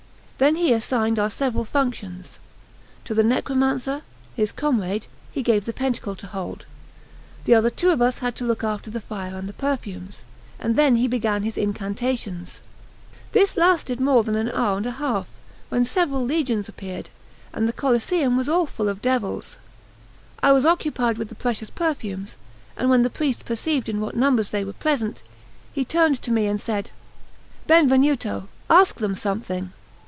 Then 0.41 0.55
he 0.55 0.73
assigned 0.73 1.19
our 1.19 1.29
several 1.29 1.65
functions; 1.65 2.39
to 3.05 3.13
the 3.13 3.21
necromancer, 3.21 4.01
his 4.35 4.51
comrade, 4.51 5.05
he 5.31 5.43
gave 5.43 5.65
the 5.65 5.71
pentacle 5.71 6.15
to 6.15 6.25
hold; 6.25 6.65
the 7.43 7.53
other 7.53 7.69
two 7.69 7.91
of 7.91 8.01
us 8.01 8.17
had 8.25 8.35
to 8.37 8.43
look 8.43 8.63
after 8.63 8.89
the 8.89 9.01
fire 9.01 9.35
and 9.35 9.47
the 9.47 9.53
perfumes; 9.53 10.23
and 10.59 10.75
then 10.75 10.95
he 10.95 11.07
began 11.07 11.43
his 11.43 11.57
incantations. 11.59 12.59
This 13.33 13.55
lasted 13.55 13.99
more 13.99 14.23
than 14.23 14.33
an 14.35 14.49
hour 14.49 14.77
and 14.77 14.87
a 14.87 14.91
half; 14.93 15.27
when 15.69 15.85
several 15.85 16.23
legions 16.25 16.67
appeared, 16.67 17.11
and 17.53 17.67
the 17.67 17.71
Coliseum 17.71 18.35
was 18.35 18.49
all 18.49 18.65
full 18.65 18.89
of 18.89 18.99
devils. 18.99 19.59
I 20.41 20.53
was 20.53 20.65
occupied 20.65 21.19
with 21.19 21.29
the 21.29 21.35
precious 21.35 21.69
perfumes, 21.69 22.35
and 22.75 22.89
when 22.89 23.03
the 23.03 23.11
priest 23.11 23.45
perceived 23.45 23.87
in 23.87 24.01
what 24.01 24.15
numbers 24.15 24.49
they 24.49 24.65
were 24.65 24.73
present, 24.73 25.21
he 25.71 25.85
turned 25.85 26.19
to 26.23 26.31
me 26.31 26.47
and 26.47 26.59
said: 26.59 26.89
"Benvenuto, 27.67 28.47
ask 28.71 28.95
them 28.95 29.13
something." 29.13 29.71